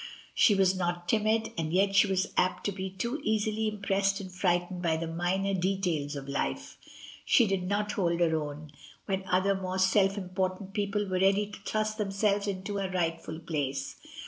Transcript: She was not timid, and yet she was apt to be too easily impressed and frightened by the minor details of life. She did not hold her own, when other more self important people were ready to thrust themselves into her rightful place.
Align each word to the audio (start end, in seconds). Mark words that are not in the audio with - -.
She 0.33 0.55
was 0.55 0.75
not 0.75 1.07
timid, 1.07 1.51
and 1.59 1.71
yet 1.71 1.93
she 1.95 2.07
was 2.07 2.33
apt 2.35 2.63
to 2.63 2.71
be 2.71 2.89
too 2.89 3.21
easily 3.23 3.67
impressed 3.67 4.19
and 4.19 4.31
frightened 4.33 4.81
by 4.81 4.97
the 4.97 5.05
minor 5.05 5.53
details 5.53 6.15
of 6.15 6.27
life. 6.27 6.79
She 7.23 7.45
did 7.45 7.61
not 7.69 7.91
hold 7.91 8.19
her 8.19 8.35
own, 8.35 8.71
when 9.05 9.23
other 9.27 9.53
more 9.53 9.77
self 9.77 10.17
important 10.17 10.73
people 10.73 11.03
were 11.07 11.19
ready 11.19 11.45
to 11.51 11.59
thrust 11.67 11.99
themselves 11.99 12.47
into 12.47 12.77
her 12.77 12.89
rightful 12.89 13.41
place. 13.41 13.97